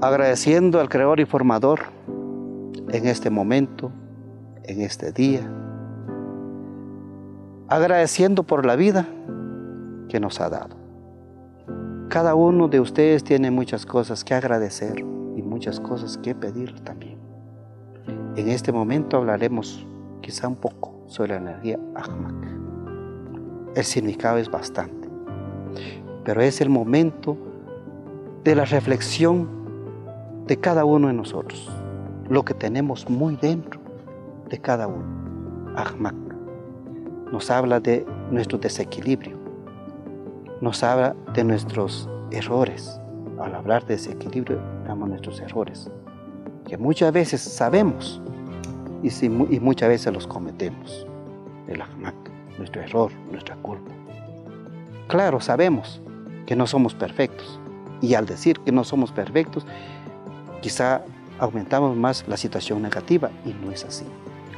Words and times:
Agradeciendo 0.00 0.80
al 0.80 0.88
Creador 0.88 1.20
y 1.20 1.24
Formador 1.24 1.80
en 2.90 3.06
este 3.06 3.30
momento, 3.30 3.90
en 4.62 4.80
este 4.82 5.12
día. 5.12 5.40
Agradeciendo 7.68 8.44
por 8.44 8.64
la 8.64 8.76
vida 8.76 9.06
que 10.08 10.20
nos 10.20 10.40
ha 10.40 10.48
dado. 10.48 10.76
Cada 12.08 12.34
uno 12.34 12.68
de 12.68 12.78
ustedes 12.78 13.24
tiene 13.24 13.50
muchas 13.50 13.84
cosas 13.84 14.22
que 14.22 14.34
agradecer 14.34 15.00
y 15.00 15.42
muchas 15.42 15.80
cosas 15.80 16.16
que 16.18 16.34
pedir 16.34 16.78
también. 16.80 17.18
En 18.36 18.48
este 18.48 18.70
momento 18.70 19.16
hablaremos 19.16 19.84
quizá 20.20 20.46
un 20.46 20.56
poco 20.56 21.02
sobre 21.06 21.32
la 21.32 21.38
energía 21.38 21.78
Ahmak. 21.94 22.46
El 23.74 23.84
significado 23.84 24.38
es 24.38 24.50
bastante, 24.50 25.08
pero 26.26 26.42
es 26.42 26.60
el 26.60 26.68
momento 26.68 27.38
de 28.42 28.56
la 28.56 28.64
reflexión 28.64 29.48
de 30.48 30.56
cada 30.56 30.84
uno 30.84 31.06
de 31.06 31.12
nosotros, 31.12 31.70
lo 32.28 32.44
que 32.44 32.52
tenemos 32.52 33.08
muy 33.08 33.36
dentro 33.36 33.80
de 34.50 34.58
cada 34.58 34.88
uno. 34.88 35.04
Ahmak 35.76 36.16
nos 37.30 37.48
habla 37.48 37.78
de 37.78 38.04
nuestro 38.32 38.58
desequilibrio, 38.58 39.36
nos 40.60 40.82
habla 40.82 41.14
de 41.32 41.44
nuestros 41.44 42.10
errores. 42.32 43.00
Al 43.40 43.54
hablar 43.54 43.86
de 43.86 43.94
desequilibrio, 43.94 44.58
de 44.84 44.96
nuestros 44.96 45.40
errores, 45.40 45.88
que 46.66 46.76
muchas 46.76 47.12
veces 47.12 47.40
sabemos 47.40 48.20
y, 49.02 49.26
y 49.26 49.60
muchas 49.60 49.90
veces 49.90 50.12
los 50.12 50.26
cometemos. 50.26 51.06
El 51.68 51.80
ahmak, 51.82 52.16
nuestro 52.58 52.82
error, 52.82 53.12
nuestra 53.30 53.54
culpa. 53.56 53.92
Claro, 55.06 55.40
sabemos 55.40 56.02
que 56.46 56.56
no 56.56 56.66
somos 56.66 56.94
perfectos 56.94 57.60
y 58.00 58.14
al 58.14 58.26
decir 58.26 58.60
que 58.60 58.72
no 58.72 58.84
somos 58.84 59.12
perfectos, 59.12 59.66
quizá 60.62 61.02
aumentamos 61.38 61.96
más 61.96 62.24
la 62.28 62.36
situación 62.36 62.82
negativa 62.82 63.30
y 63.44 63.52
no 63.52 63.72
es 63.72 63.84
así. 63.84 64.04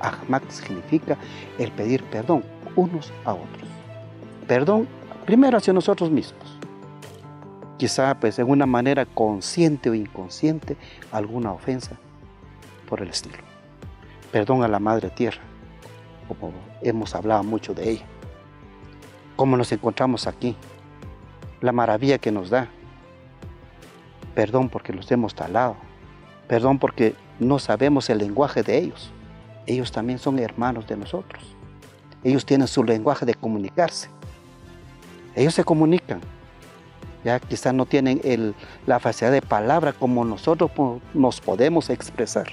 Ahmak 0.00 0.48
significa 0.50 1.16
el 1.58 1.70
pedir 1.72 2.02
perdón 2.04 2.44
unos 2.76 3.12
a 3.24 3.34
otros. 3.34 3.68
Perdón 4.46 4.88
primero 5.24 5.58
hacia 5.58 5.72
nosotros 5.72 6.10
mismos. 6.10 6.58
Quizá 7.78 8.14
pues 8.18 8.36
de 8.36 8.44
una 8.44 8.66
manera 8.66 9.06
consciente 9.06 9.90
o 9.90 9.94
inconsciente 9.94 10.76
alguna 11.10 11.52
ofensa 11.52 11.96
por 12.88 13.00
el 13.00 13.08
estilo. 13.08 13.38
Perdón 14.30 14.62
a 14.62 14.68
la 14.68 14.78
Madre 14.78 15.10
Tierra, 15.10 15.42
como 16.28 16.52
hemos 16.80 17.14
hablado 17.14 17.42
mucho 17.42 17.74
de 17.74 17.90
ella. 17.90 18.04
Cómo 19.36 19.56
nos 19.56 19.72
encontramos 19.72 20.26
aquí, 20.26 20.56
la 21.62 21.72
maravilla 21.72 22.18
que 22.18 22.32
nos 22.32 22.50
da. 22.50 22.68
Perdón 24.34 24.68
porque 24.68 24.92
los 24.92 25.10
hemos 25.10 25.34
talado. 25.34 25.76
Perdón 26.48 26.78
porque 26.78 27.14
no 27.38 27.58
sabemos 27.58 28.10
el 28.10 28.18
lenguaje 28.18 28.62
de 28.62 28.78
ellos. 28.78 29.10
Ellos 29.66 29.92
también 29.92 30.18
son 30.18 30.38
hermanos 30.38 30.86
de 30.86 30.96
nosotros. 30.96 31.56
Ellos 32.24 32.44
tienen 32.44 32.68
su 32.68 32.84
lenguaje 32.84 33.24
de 33.24 33.34
comunicarse. 33.34 34.08
Ellos 35.34 35.54
se 35.54 35.64
comunican. 35.64 36.20
Ya 37.24 37.38
quizás 37.38 37.72
no 37.72 37.86
tienen 37.86 38.20
la 38.86 38.98
facilidad 38.98 39.32
de 39.32 39.42
palabra 39.42 39.92
como 39.92 40.24
nosotros 40.24 40.70
nos 41.14 41.40
podemos 41.40 41.88
expresar. 41.90 42.48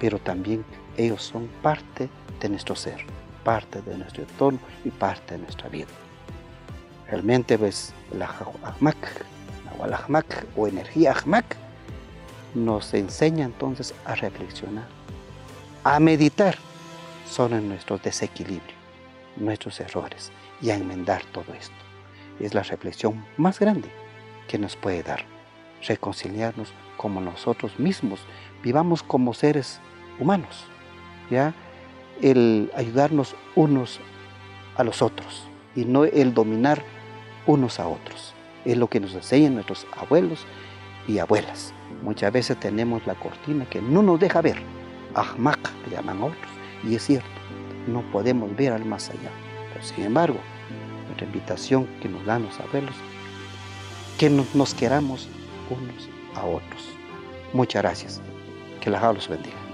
Pero 0.00 0.18
también 0.18 0.64
ellos 0.96 1.22
son 1.22 1.48
parte 1.62 2.08
de 2.40 2.48
nuestro 2.48 2.74
ser, 2.74 3.04
parte 3.44 3.82
de 3.82 3.98
nuestro 3.98 4.22
entorno 4.22 4.58
y 4.84 4.90
parte 4.90 5.34
de 5.34 5.42
nuestra 5.42 5.68
vida. 5.68 5.88
Realmente, 7.08 7.58
pues, 7.58 7.94
la 8.12 8.28
Ahmak, 8.62 8.96
la 9.88 9.96
Ahmak 9.96 10.46
o 10.56 10.66
energía 10.66 11.12
Ahmak 11.12 11.56
nos 12.54 12.92
enseña 12.92 13.46
entonces 13.46 13.94
a 14.04 14.14
reflexionar, 14.14 14.86
a 15.84 15.98
meditar 16.00 16.56
sobre 17.26 17.60
nuestros 17.60 18.02
desequilibrios, 18.02 18.76
nuestros 19.36 19.80
errores 19.80 20.30
y 20.60 20.70
a 20.70 20.74
enmendar 20.74 21.24
todo 21.32 21.54
esto. 21.54 21.74
Es 22.40 22.52
la 22.54 22.62
reflexión 22.62 23.24
más 23.38 23.58
grande 23.58 23.88
que 24.46 24.58
nos 24.58 24.76
puede 24.76 25.02
dar, 25.02 25.24
reconciliarnos 25.86 26.72
como 26.98 27.20
nosotros 27.20 27.78
mismos, 27.78 28.20
vivamos 28.62 29.02
como 29.02 29.32
seres 29.32 29.80
humanos, 30.18 30.66
¿ya? 31.30 31.54
El 32.20 32.70
ayudarnos 32.74 33.34
unos 33.54 34.00
a 34.76 34.84
los 34.84 35.00
otros 35.00 35.46
y 35.76 35.84
no 35.84 36.04
el 36.04 36.34
dominar 36.34 36.82
unos 37.48 37.80
a 37.80 37.88
otros. 37.88 38.34
Es 38.64 38.76
lo 38.76 38.88
que 38.88 39.00
nos 39.00 39.14
enseñan 39.14 39.54
nuestros 39.54 39.86
abuelos 39.96 40.46
y 41.08 41.18
abuelas. 41.18 41.72
Muchas 42.02 42.32
veces 42.32 42.60
tenemos 42.60 43.04
la 43.06 43.14
cortina 43.14 43.64
que 43.68 43.80
no 43.82 44.02
nos 44.02 44.20
deja 44.20 44.40
ver. 44.42 44.62
Ahmak 45.14 45.58
le 45.86 45.96
llaman 45.96 46.22
otros. 46.22 46.52
Y 46.84 46.94
es 46.94 47.02
cierto, 47.02 47.28
no 47.88 48.02
podemos 48.12 48.54
ver 48.54 48.72
al 48.72 48.84
más 48.84 49.08
allá. 49.08 49.30
Pero 49.72 49.84
sin 49.84 50.04
embargo, 50.04 50.38
nuestra 51.06 51.26
invitación 51.26 51.88
que 52.00 52.08
nos 52.08 52.24
dan 52.26 52.44
los 52.44 52.60
abuelos, 52.60 52.94
que 54.18 54.28
nos, 54.28 54.74
queramos 54.74 55.28
unos 55.70 56.08
a 56.34 56.44
otros. 56.44 56.90
Muchas 57.52 57.82
gracias. 57.82 58.20
Que 58.80 58.90
la 58.90 59.12
los 59.12 59.28
bendiga. 59.28 59.67